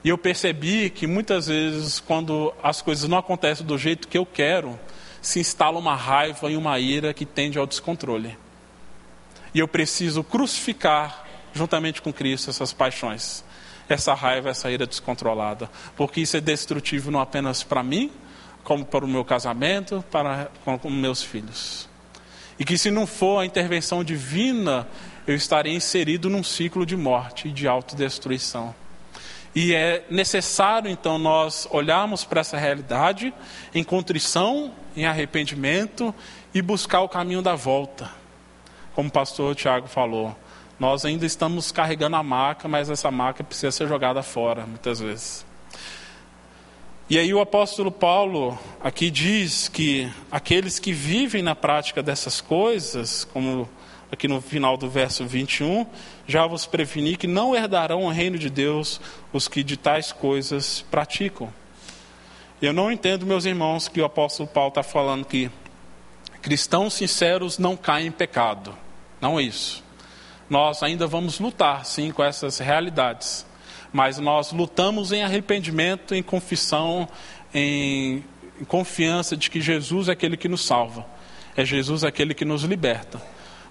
[0.04, 4.26] E eu percebi que muitas vezes, quando as coisas não acontecem do jeito que eu
[4.26, 4.80] quero,
[5.22, 8.38] se instala uma raiva e uma ira que tende ao descontrole.
[9.54, 13.44] E eu preciso crucificar, juntamente com Cristo, essas paixões,
[13.90, 15.70] essa raiva, essa ira descontrolada.
[15.96, 18.12] Porque isso é destrutivo não apenas para mim,
[18.64, 21.88] como para o meu casamento, para com meus filhos.
[22.60, 24.88] E que se não for a intervenção divina,
[25.26, 28.74] eu estarei inserido num ciclo de morte e de autodestruição.
[29.56, 33.34] E é necessário, então, nós olharmos para essa realidade
[33.74, 36.14] em contrição, em arrependimento
[36.54, 38.10] e buscar o caminho da volta
[38.98, 40.36] como o pastor Tiago falou,
[40.80, 45.46] nós ainda estamos carregando a maca, mas essa maca precisa ser jogada fora, muitas vezes.
[47.10, 53.24] E aí o apóstolo Paulo aqui diz que aqueles que vivem na prática dessas coisas,
[53.32, 53.68] como
[54.12, 55.86] aqui no final do verso 21,
[56.28, 59.00] já vos preveni que não herdarão o reino de Deus
[59.32, 61.52] os que de tais coisas praticam.
[62.62, 65.50] Eu não entendo, meus irmãos, que o apóstolo Paulo está falando que
[66.42, 68.78] cristãos sinceros não caem em pecado.
[69.22, 69.87] Não é isso.
[70.50, 73.46] Nós ainda vamos lutar, sim, com essas realidades.
[73.92, 77.08] Mas nós lutamos em arrependimento, em confissão,
[77.54, 78.24] em,
[78.60, 81.06] em confiança de que Jesus é aquele que nos salva.
[81.56, 83.22] É Jesus aquele que nos liberta.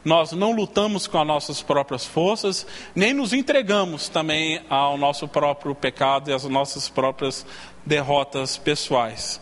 [0.04, 5.74] Nós não lutamos com as nossas próprias forças, nem nos entregamos também ao nosso próprio
[5.74, 7.44] pecado e às nossas próprias
[7.84, 9.40] derrotas pessoais.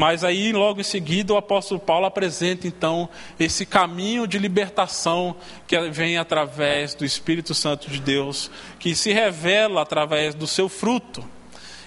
[0.00, 3.06] Mas aí, logo em seguida, o apóstolo Paulo apresenta então
[3.38, 5.36] esse caminho de libertação
[5.66, 11.22] que vem através do Espírito Santo de Deus, que se revela através do seu fruto.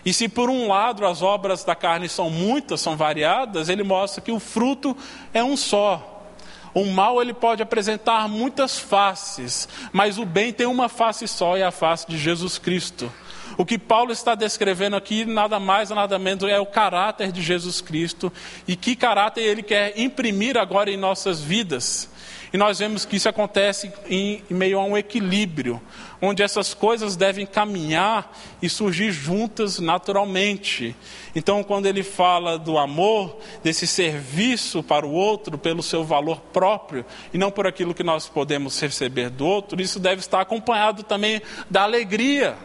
[0.05, 4.21] E se por um lado as obras da carne são muitas, são variadas, ele mostra
[4.21, 4.95] que o fruto
[5.33, 6.23] é um só.
[6.71, 11.61] O mal ele pode apresentar muitas faces, mas o bem tem uma face só, e
[11.61, 13.11] é a face de Jesus Cristo.
[13.57, 17.81] O que Paulo está descrevendo aqui, nada mais, nada menos, é o caráter de Jesus
[17.81, 18.31] Cristo
[18.67, 22.09] e que caráter ele quer imprimir agora em nossas vidas.
[22.53, 25.81] E nós vemos que isso acontece em, meio a um equilíbrio,
[26.21, 30.95] onde essas coisas devem caminhar e surgir juntas naturalmente.
[31.35, 37.03] Então, quando ele fala do amor, desse serviço para o outro pelo seu valor próprio
[37.33, 41.41] e não por aquilo que nós podemos receber do outro, isso deve estar acompanhado também
[41.71, 42.55] da alegria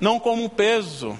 [0.00, 1.18] não como um peso,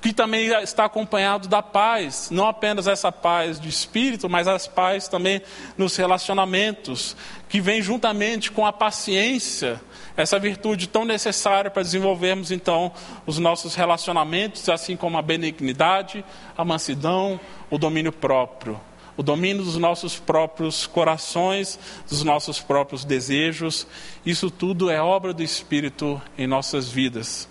[0.00, 5.08] que também está acompanhado da paz, não apenas essa paz de espírito, mas as paz
[5.08, 5.42] também
[5.76, 7.16] nos relacionamentos,
[7.48, 9.80] que vem juntamente com a paciência,
[10.16, 12.92] essa virtude tão necessária para desenvolvermos então
[13.26, 16.24] os nossos relacionamentos, assim como a benignidade,
[16.56, 18.80] a mansidão, o domínio próprio.
[19.16, 23.86] O domínio dos nossos próprios corações, dos nossos próprios desejos,
[24.26, 27.48] isso tudo é obra do Espírito em nossas vidas.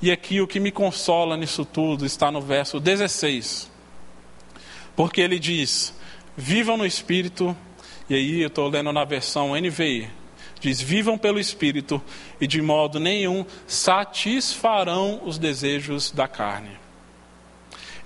[0.00, 3.70] E aqui o que me consola nisso tudo está no verso 16.
[4.94, 5.92] Porque ele diz:
[6.36, 7.56] Vivam no Espírito,
[8.08, 10.08] e aí eu estou lendo na versão NVI.
[10.60, 12.00] Diz: Vivam pelo Espírito,
[12.40, 16.70] e de modo nenhum satisfarão os desejos da carne.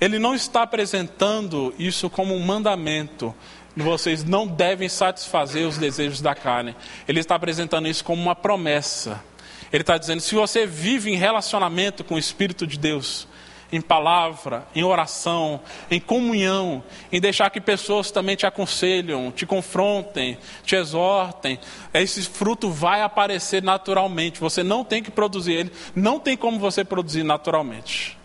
[0.01, 3.35] Ele não está apresentando isso como um mandamento,
[3.77, 6.75] vocês não devem satisfazer os desejos da carne.
[7.07, 9.23] Ele está apresentando isso como uma promessa.
[9.73, 13.27] Ele está dizendo: se você vive em relacionamento com o Espírito de Deus,
[13.73, 20.37] em palavra, em oração, em comunhão, em deixar que pessoas também te aconselham, te confrontem,
[20.63, 21.59] te exortem,
[21.95, 24.41] esse fruto vai aparecer naturalmente.
[24.41, 28.19] Você não tem que produzir ele, não tem como você produzir naturalmente.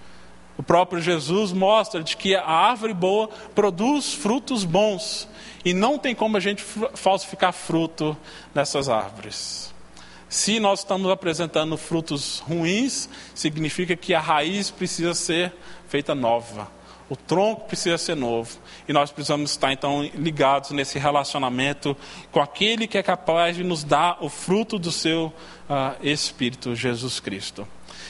[0.57, 5.29] O próprio Jesus mostra de que a árvore boa produz frutos bons
[5.63, 6.63] e não tem como a gente
[6.95, 8.17] falsificar fruto
[8.53, 9.76] nessas árvores.
[10.29, 15.53] Se nós estamos apresentando frutos ruins, significa que a raiz precisa ser
[15.87, 16.69] feita nova.
[17.09, 18.57] O tronco precisa ser novo.
[18.87, 21.95] E nós precisamos estar então ligados nesse relacionamento
[22.31, 25.33] com aquele que é capaz de nos dar o fruto do seu
[25.69, 27.65] uh, Espírito, Jesus Cristo.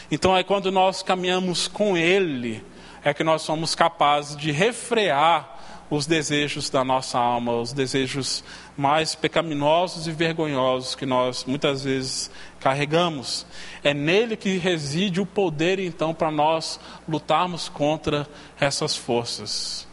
[0.10, 2.64] Então é quando nós caminhamos com Ele,
[3.04, 5.57] é que nós somos capazes de refrear
[5.90, 8.44] os desejos da nossa alma, os desejos
[8.76, 12.30] mais pecaminosos e vergonhosos que nós muitas vezes
[12.60, 13.46] carregamos.
[13.84, 18.28] É nele que reside o poder, então, para nós lutarmos contra
[18.60, 19.88] essas forças.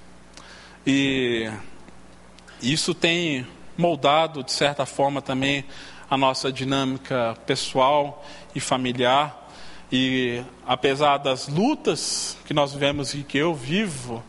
[0.87, 1.51] E
[2.61, 5.65] isso tem moldado, de certa forma, também
[6.11, 8.25] a nossa dinâmica pessoal
[8.55, 9.49] e familiar.
[9.93, 14.23] E apesar das lutas que nós vivemos e que eu vivo,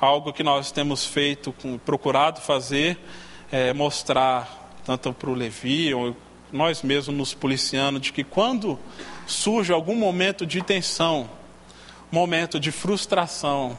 [0.00, 2.98] algo que nós temos feito, procurado fazer,
[3.50, 6.16] é mostrar tanto para o Levi, ou
[6.52, 8.78] nós mesmos nos policiando, de que quando
[9.26, 11.28] surge algum momento de tensão,
[12.10, 13.78] momento de frustração,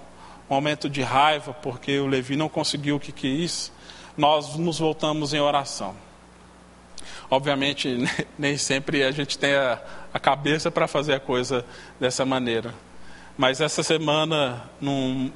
[0.49, 3.71] momento de raiva, porque o Levi não conseguiu o que quis,
[4.17, 5.95] nós nos voltamos em oração.
[7.29, 7.97] Obviamente,
[8.37, 9.79] nem sempre a gente tem a,
[10.13, 11.65] a cabeça para fazer a coisa
[11.99, 12.73] dessa maneira.
[13.37, 15.31] Mas essa semana, num,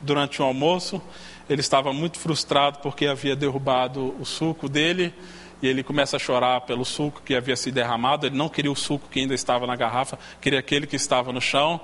[0.00, 1.00] durante o almoço,
[1.48, 5.14] ele estava muito frustrado porque havia derrubado o suco dele
[5.62, 8.26] e ele começa a chorar pelo suco que havia se derramado.
[8.26, 11.40] Ele não queria o suco que ainda estava na garrafa, queria aquele que estava no
[11.40, 11.80] chão.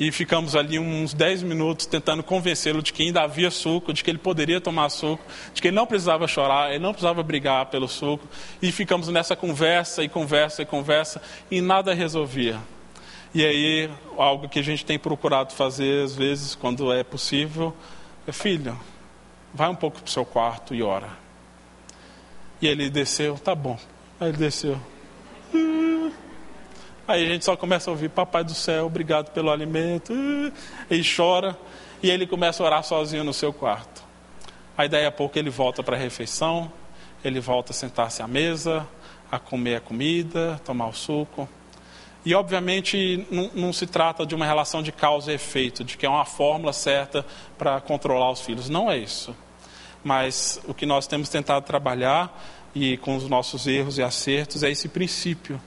[0.00, 4.10] E ficamos ali uns 10 minutos tentando convencê-lo de que ainda havia suco, de que
[4.10, 7.88] ele poderia tomar suco, de que ele não precisava chorar, ele não precisava brigar pelo
[7.88, 8.24] suco.
[8.62, 12.60] E ficamos nessa conversa e conversa e conversa e nada resolvia.
[13.34, 17.74] E aí, algo que a gente tem procurado fazer às vezes, quando é possível,
[18.26, 18.78] é: filho,
[19.52, 21.08] vai um pouco para o seu quarto e ora.
[22.60, 23.78] E ele desceu, tá bom.
[24.18, 24.80] Aí ele desceu.
[27.06, 30.12] Aí a gente só começa a ouvir, Papai do céu, obrigado pelo alimento.
[30.90, 31.56] E chora.
[32.02, 34.02] E ele começa a orar sozinho no seu quarto.
[34.76, 36.70] Aí daí a pouco ele volta para a refeição,
[37.24, 38.86] ele volta a sentar-se à mesa,
[39.30, 41.48] a comer a comida, tomar o suco.
[42.28, 46.04] E obviamente não, não, se trata de uma relação de causa e efeito, de que
[46.04, 47.24] é uma fórmula certa
[47.56, 48.68] para controlar os filhos.
[48.68, 49.34] Não é isso.
[50.04, 52.30] Mas o que nós temos tentado trabalhar,
[52.74, 55.58] e com os nossos erros e acertos, é esse princípio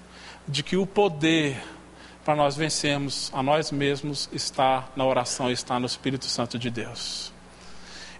[0.47, 1.59] de que o poder
[2.23, 7.33] para nós vencermos a nós mesmos está na oração, está no Espírito Santo de Deus.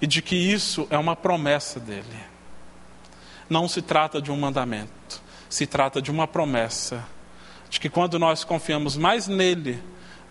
[0.02, 2.26] E de que isso é uma promessa dele.
[3.48, 7.06] Não se trata de um mandamento, se trata de uma promessa.
[7.72, 9.82] De que quando nós confiamos mais nele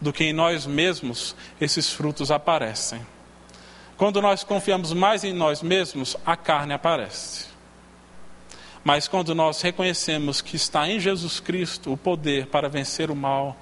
[0.00, 3.04] do que em nós mesmos, esses frutos aparecem.
[3.96, 7.46] Quando nós confiamos mais em nós mesmos, a carne aparece.
[8.84, 13.56] Mas quando nós reconhecemos que está em Jesus Cristo o poder para vencer o mal,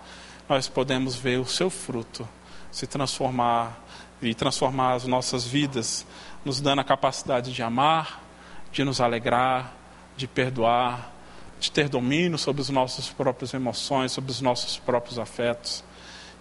[0.48, 2.28] nós podemos ver o seu fruto
[2.70, 3.84] se transformar
[4.22, 6.06] e transformar as nossas vidas,
[6.44, 8.22] nos dando a capacidade de amar,
[8.70, 9.72] de nos alegrar,
[10.16, 11.12] de perdoar,
[11.58, 15.84] de ter domínio sobre as nossas próprias emoções, sobre os nossos próprios afetos.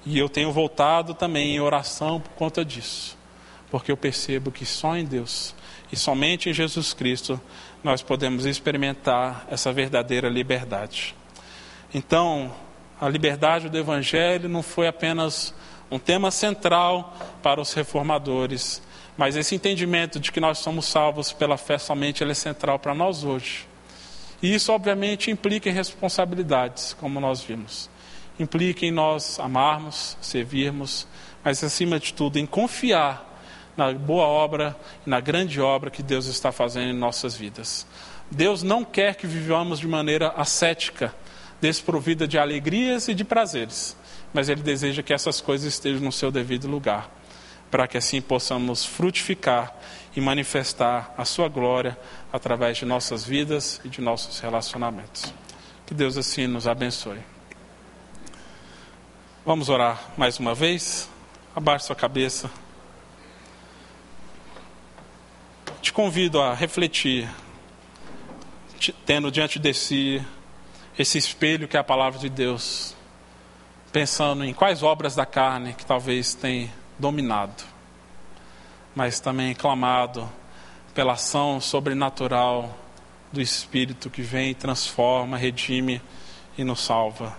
[0.05, 3.17] E eu tenho voltado também em oração por conta disso,
[3.69, 5.53] porque eu percebo que só em Deus
[5.91, 7.39] e somente em Jesus Cristo
[7.83, 11.15] nós podemos experimentar essa verdadeira liberdade.
[11.93, 12.53] Então,
[12.99, 15.53] a liberdade do Evangelho não foi apenas
[15.89, 18.81] um tema central para os reformadores,
[19.17, 23.23] mas esse entendimento de que nós somos salvos pela fé somente é central para nós
[23.23, 23.66] hoje.
[24.41, 27.89] E isso, obviamente, implica em responsabilidades, como nós vimos.
[28.39, 31.07] Implica em nós amarmos, servirmos,
[31.43, 33.27] mas, acima de tudo, em confiar
[33.77, 34.75] na boa obra
[35.05, 37.85] na grande obra que Deus está fazendo em nossas vidas.
[38.29, 41.13] Deus não quer que vivamos de maneira ascética,
[41.61, 43.95] desprovida de alegrias e de prazeres,
[44.33, 47.09] mas Ele deseja que essas coisas estejam no seu devido lugar,
[47.69, 49.73] para que assim possamos frutificar
[50.17, 51.95] e manifestar a Sua glória
[52.33, 55.31] através de nossas vidas e de nossos relacionamentos.
[55.85, 57.19] Que Deus assim nos abençoe.
[59.45, 61.07] Vamos orar mais uma vez?
[61.55, 62.49] Abaixe sua cabeça.
[65.81, 67.29] te convido a refletir,
[69.05, 70.21] tendo diante de si
[70.97, 72.95] esse espelho que é a palavra de Deus,
[73.91, 77.63] pensando em quais obras da carne que talvez tenha dominado,
[78.97, 80.27] mas também clamado
[80.91, 82.75] pela ação sobrenatural
[83.31, 86.01] do Espírito que vem, transforma, redime
[86.57, 87.37] e nos salva.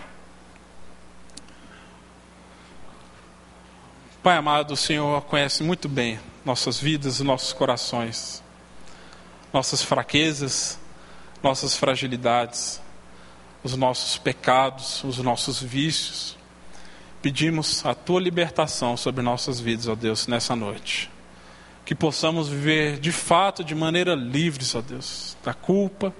[4.23, 8.41] Pai amado, o Senhor conhece muito bem nossas vidas e nossos corações,
[9.51, 10.79] nossas fraquezas,
[11.43, 12.81] nossas fragilidades,
[13.61, 16.37] os nossos pecados, os nossos vícios.
[17.21, 21.18] Pedimos a tua libertação sobre nossas vidas, ó Deus, nessa noite.
[21.89, 26.13] Que possamos viver de fato de maneira livre, ó Deus, da culpa,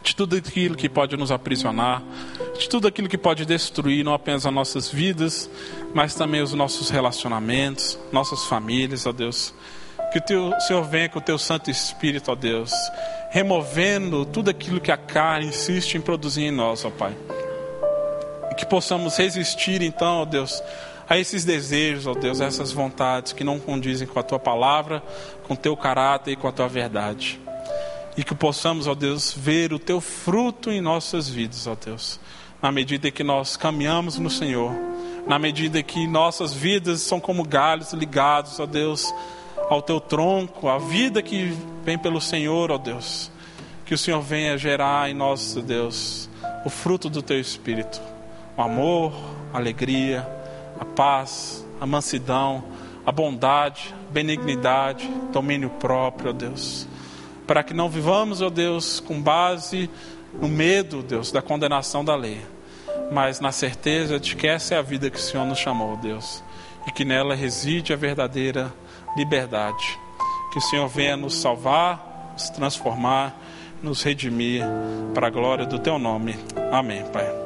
[0.00, 2.04] de tudo aquilo que pode nos aprisionar,
[2.56, 5.50] de tudo aquilo que pode destruir não apenas as nossas vidas,
[5.92, 9.52] mas também os nossos relacionamentos, nossas famílias, ó Deus.
[10.12, 12.70] Que o teu, Senhor venha com o teu Santo Espírito, ó Deus,
[13.32, 17.12] removendo tudo aquilo que a carne insiste em produzir em nós, ó Pai.
[18.52, 20.62] E que possamos resistir, então, ó Deus,
[21.08, 25.02] a esses desejos, ó Deus, a essas vontades que não condizem com a tua palavra,
[25.46, 27.40] com o teu caráter e com a tua verdade.
[28.16, 32.18] E que possamos, ó Deus, ver o teu fruto em nossas vidas, ó Deus,
[32.60, 34.72] na medida que nós caminhamos no Senhor,
[35.26, 39.12] na medida que nossas vidas são como galhos ligados, ó Deus,
[39.68, 41.52] ao teu tronco, a vida que
[41.84, 43.30] vem pelo Senhor, ó Deus.
[43.84, 46.28] Que o Senhor venha gerar em nós, Deus,
[46.64, 48.00] o fruto do teu espírito,
[48.56, 49.12] o amor,
[49.52, 50.35] a alegria,
[50.80, 52.64] a paz, a mansidão,
[53.04, 56.88] a bondade, benignidade, domínio próprio, ó Deus.
[57.46, 59.88] Para que não vivamos, ó Deus, com base
[60.40, 62.40] no medo, Deus, da condenação da lei,
[63.12, 66.42] mas na certeza de que essa é a vida que o Senhor nos chamou, Deus,
[66.86, 68.72] e que nela reside a verdadeira
[69.16, 69.98] liberdade.
[70.52, 73.38] Que o Senhor venha nos salvar, nos transformar,
[73.82, 74.62] nos redimir
[75.14, 76.36] para a glória do teu nome.
[76.72, 77.45] Amém, Pai.